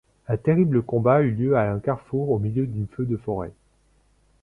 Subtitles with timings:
[0.27, 3.51] Un terrible combat eut lieu à un carrefour au milieu d'un feu de forêt.